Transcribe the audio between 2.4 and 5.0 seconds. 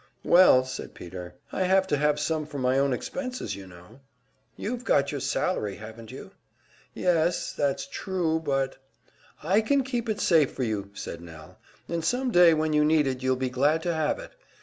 for my own expenses, you know." "You've